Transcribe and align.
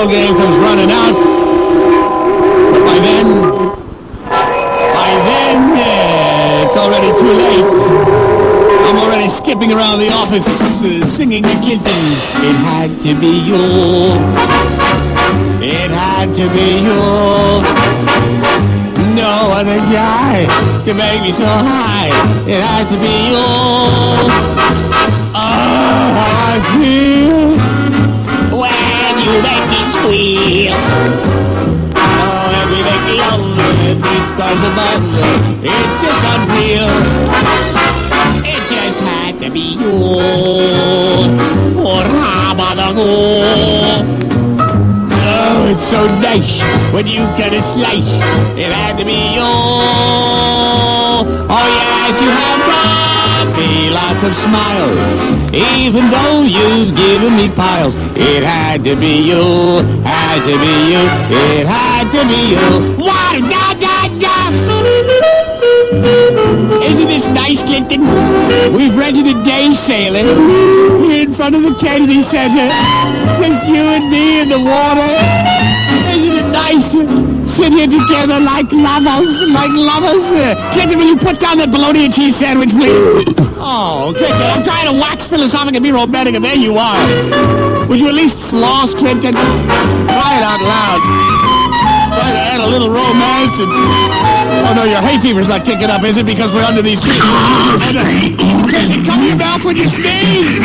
ball 0.00 0.08
game 0.08 0.34
comes 0.34 0.56
running 0.56 0.90
out. 0.90 1.12
But 2.72 2.84
by 2.86 2.98
then, 3.00 3.26
by 4.96 5.12
then, 5.28 5.76
yeah, 5.76 6.64
it's 6.64 6.76
already 6.76 7.12
too 7.20 7.32
late. 7.44 7.68
I'm 8.88 8.96
already 8.96 9.30
skipping 9.36 9.72
around 9.72 9.98
the 9.98 10.10
office 10.10 10.46
uh, 10.46 11.06
singing 11.16 11.42
to 11.42 11.54
Clinton. 11.60 12.02
It 12.48 12.56
had 12.68 12.90
to 13.02 13.14
be 13.20 13.32
you. 13.48 14.16
It 15.62 15.90
had 15.90 16.34
to 16.34 16.48
be 16.48 16.80
you. 16.86 17.00
No 19.14 19.52
other 19.52 19.78
guy 19.92 20.46
can 20.84 20.96
make 20.96 21.20
me 21.20 21.32
so 21.32 21.44
high. 21.44 22.08
It 22.48 22.62
had 22.62 22.88
to 22.88 22.96
be 22.96 23.16
you. 23.34 23.48
Oh, 25.34 26.10
I 26.16 27.19
It's 34.52 35.94
just 36.02 36.22
unreal. 36.34 36.90
It 38.42 38.62
just 38.68 38.98
had 38.98 39.38
to 39.40 39.48
be 39.48 39.78
you. 39.78 39.94
For 41.74 42.02
Rabadago. 42.02 43.10
Oh, 45.22 45.68
it's 45.70 45.86
so 45.92 46.08
nice 46.18 46.58
when 46.92 47.06
you 47.06 47.22
get 47.38 47.54
a 47.54 47.62
slice. 47.74 48.10
It 48.58 48.72
had 48.72 48.98
to 48.98 49.04
be 49.04 49.34
you. 49.34 49.50
Oh, 51.46 51.66
yes, 51.78 52.20
you 52.20 52.30
have 52.42 52.60
brought 52.66 53.56
me 53.56 53.90
lots 53.90 54.22
of 54.24 54.34
smiles. 54.42 55.54
Even 55.54 56.10
though 56.10 56.42
you've 56.42 56.96
given 56.96 57.36
me 57.36 57.48
piles. 57.50 57.94
It 58.16 58.42
had 58.42 58.82
to 58.82 58.96
be 58.96 59.28
you. 59.28 59.84
Had 60.02 60.40
to 60.40 60.58
be 60.58 60.90
you. 60.90 61.06
It 61.38 61.66
had 61.68 62.10
to 62.10 62.26
be 62.26 62.50
you. 62.50 62.96
What? 63.04 63.38
We've 67.88 68.94
rented 68.94 69.26
a 69.26 69.44
day 69.44 69.74
sailor 69.86 70.24
here 71.00 71.22
in 71.22 71.34
front 71.34 71.54
of 71.54 71.62
the 71.62 71.74
Kennedy 71.80 72.22
Center. 72.24 72.68
Just 73.40 73.68
you 73.68 73.82
and 73.96 74.10
me 74.10 74.40
in 74.42 74.48
the 74.50 74.58
water. 74.60 75.08
Isn't 76.12 76.36
it 76.36 76.48
nice 76.52 76.90
sit 77.56 77.72
here 77.72 77.86
together 77.86 78.38
like 78.38 78.70
lovers, 78.70 79.48
like 79.48 79.70
lovers? 79.72 80.22
Clinton, 80.74 80.98
will 80.98 81.06
you 81.06 81.16
put 81.16 81.40
down 81.40 81.58
that 81.58 81.70
bologna 81.70 82.04
and 82.04 82.14
cheese 82.14 82.36
sandwich, 82.36 82.70
please? 82.70 83.34
Oh, 83.56 84.12
Clinton, 84.16 84.42
I'm 84.42 84.64
trying 84.64 84.92
to 84.92 85.00
wax 85.00 85.24
philosophic 85.26 85.74
and 85.74 85.82
be 85.82 85.92
romantic, 85.92 86.34
and 86.34 86.44
there 86.44 86.54
you 86.56 86.76
are. 86.76 87.86
Would 87.88 87.98
you 87.98 88.08
at 88.08 88.14
least 88.14 88.36
floss, 88.50 88.92
Clinton? 88.94 89.34
Try 89.34 90.36
it 90.36 90.44
out 90.44 90.60
loud. 90.60 90.99
Little 92.80 92.94
romance 92.94 93.52
and... 93.60 93.68
Oh, 94.64 94.72
no, 94.74 94.84
your 94.84 95.00
hay 95.02 95.20
fever's 95.20 95.48
not 95.48 95.64
kicking 95.64 95.90
up, 95.90 96.02
is 96.02 96.16
it? 96.16 96.24
Because 96.24 96.50
we're 96.52 96.64
under 96.64 96.80
these 96.80 97.00
trees. 97.00 97.20
And, 97.20 97.96
uh, 97.96 98.04
Clinton, 98.68 99.04
cover 99.04 99.26
your 99.26 99.36
mouth 99.36 99.64
when 99.64 99.76
you 99.76 99.88
sneeze. 99.90 100.60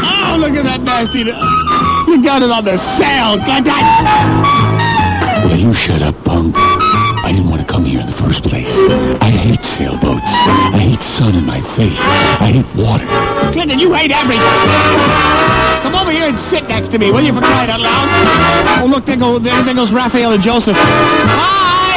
Oh, 0.00 0.36
look 0.40 0.56
at 0.56 0.64
that 0.64 0.80
nasty... 0.82 1.24
You 2.08 2.22
got 2.22 2.40
it 2.42 2.50
on 2.50 2.64
the 2.64 2.78
sail, 2.96 3.36
Clinton. 3.44 3.84
Will 5.50 5.58
you 5.58 5.74
shut 5.74 6.00
up, 6.00 6.14
punk? 6.24 6.54
I 6.56 7.32
didn't 7.32 7.50
want 7.50 7.60
to 7.60 7.66
come 7.66 7.84
here 7.84 8.00
in 8.00 8.06
the 8.06 8.14
first 8.14 8.42
place. 8.44 8.68
I 9.20 9.28
hate 9.30 9.62
sailboats. 9.76 10.22
I 10.24 10.78
hate 10.78 11.02
sun 11.02 11.34
in 11.34 11.44
my 11.44 11.60
face. 11.76 11.98
I 12.40 12.62
hate 12.62 12.74
water. 12.80 13.06
Clinton, 13.52 13.78
you 13.78 13.92
hate 13.92 14.10
everything. 14.10 15.65
Over 16.06 16.14
here 16.14 16.28
and 16.28 16.38
sit 16.38 16.68
next 16.68 16.90
to 16.92 17.00
me, 17.00 17.10
will 17.10 17.20
you, 17.20 17.32
for 17.32 17.40
crying 17.40 17.68
out 17.68 17.80
loud? 17.80 18.06
Oh, 18.80 18.86
look, 18.86 19.06
there, 19.06 19.16
go, 19.16 19.40
there, 19.40 19.60
there 19.64 19.74
goes 19.74 19.90
Raphael 19.90 20.34
and 20.34 20.40
Joseph. 20.40 20.76
Hi! 20.76 21.96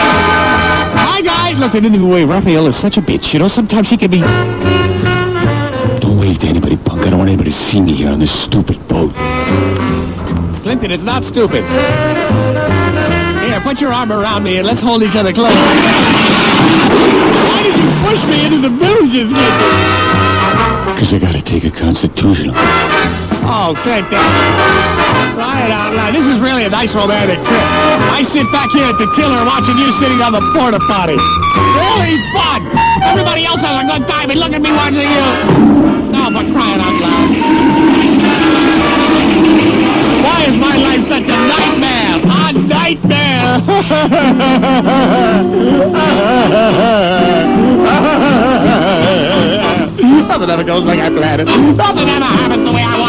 Hi, 0.97 1.21
guys! 1.21 1.59
Look, 1.59 1.73
they 1.73 1.79
didn't 1.79 1.99
go 1.99 2.07
away. 2.07 2.25
Raphael 2.25 2.65
is 2.65 2.75
such 2.75 2.97
a 2.97 3.01
bitch. 3.03 3.33
You 3.33 3.39
know, 3.39 3.47
sometimes 3.47 3.87
he 3.87 3.97
can 3.97 4.09
be... 4.09 4.21
Don't 5.99 6.17
wave 6.17 6.39
to 6.39 6.47
anybody, 6.47 6.75
punk. 6.75 7.05
I 7.05 7.11
don't 7.11 7.19
want 7.19 7.29
anybody 7.29 7.51
to 7.51 7.57
see 7.65 7.81
me 7.81 7.93
here 7.93 8.09
on 8.09 8.17
this 8.17 8.31
stupid 8.31 8.79
boat. 8.87 9.13
Clinton, 10.63 10.89
it's 10.89 11.03
not 11.03 11.23
stupid. 11.23 11.63
Here, 13.45 13.61
put 13.61 13.79
your 13.79 13.93
arm 13.93 14.11
around 14.11 14.41
me 14.41 14.57
and 14.57 14.65
let's 14.65 14.81
hold 14.81 15.03
each 15.03 15.15
other 15.15 15.33
close. 15.33 15.53
Why 17.45 17.61
did 17.61 17.77
you 17.77 17.91
push 18.09 18.25
me 18.25 18.43
into 18.47 18.57
the 18.57 18.71
villages, 18.75 19.31
Clinton? 19.31 20.95
Because 20.95 21.13
I 21.13 21.19
gotta 21.21 21.43
take 21.43 21.63
a 21.63 21.69
constitutional. 21.69 22.55
Oh. 23.51 23.73
Try 23.81 23.97
it 25.65 25.73
out 25.73 25.97
loud. 25.97 26.13
This 26.13 26.21
is 26.21 26.39
really 26.39 26.65
a 26.65 26.69
nice 26.69 26.93
romantic 26.93 27.41
trip. 27.41 27.65
I 28.13 28.21
sit 28.29 28.45
back 28.53 28.69
here 28.69 28.85
at 28.85 28.97
the 29.01 29.09
tiller 29.17 29.41
watching 29.41 29.73
you 29.73 29.89
sitting 29.97 30.21
on 30.21 30.33
the 30.33 30.41
porta 30.53 30.77
potty. 30.85 31.17
Really 31.17 32.21
fun. 32.29 32.61
Everybody 33.01 33.49
else 33.49 33.61
has 33.65 33.81
a 33.81 33.85
good 33.89 34.05
time 34.07 34.29
and 34.29 34.39
look 34.39 34.53
at 34.53 34.61
me 34.61 34.69
watching 34.69 35.09
you. 35.09 35.25
Oh, 36.13 36.29
but 36.29 36.45
crying 36.53 36.77
out 36.77 36.93
loud. 37.01 37.33
Why 40.21 40.45
is 40.45 40.53
my 40.61 40.77
life 40.77 41.09
such 41.09 41.25
a 41.25 41.37
nightmare? 41.49 42.21
A 42.29 42.53
nightmare! 42.53 43.65
Nothing 50.29 50.49
ever 50.51 50.63
goes 50.63 50.83
like 50.83 50.99
I 50.99 51.09
planned 51.09 51.41
it. 51.41 51.45
Nothing 51.45 52.09
ever 52.09 52.25
happens 52.25 52.63
the 52.63 52.71
way 52.71 52.83
I 52.83 52.99
want 52.99 53.08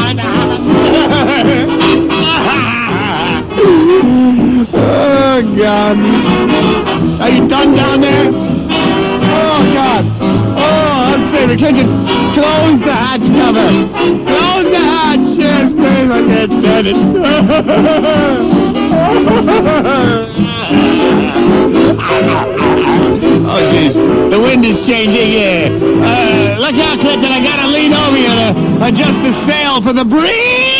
Are 5.62 7.28
you 7.28 7.46
done 7.46 7.74
down 7.74 8.00
there? 8.00 8.28
Oh, 8.32 9.72
God. 9.74 10.06
Oh, 10.56 11.14
unsavory. 11.14 11.56
Clinton, 11.58 11.86
close 12.32 12.80
the 12.80 12.92
hatch 12.92 13.20
cover. 13.20 13.68
Close 14.24 14.70
the 14.70 14.78
hatch. 14.78 15.20
Yes, 15.36 15.70
please. 15.72 16.10
I 16.10 16.22
can't 16.26 16.50
stand 16.64 16.86
it. 16.86 16.96
Oh, 23.52 23.58
jeez. 23.72 23.94
The 24.30 24.38
wind 24.38 24.64
is 24.64 24.86
changing 24.86 25.26
here. 25.26 25.70
Uh, 26.02 26.56
look 26.58 26.74
out, 26.76 27.00
Clinton. 27.00 27.32
I 27.32 27.40
gotta 27.42 27.66
lean 27.66 27.92
over 27.92 28.16
you 28.16 28.28
to 28.28 28.86
adjust 28.86 29.20
the 29.22 29.32
sail 29.46 29.82
for 29.82 29.92
the 29.92 30.04
breeze. 30.04 30.70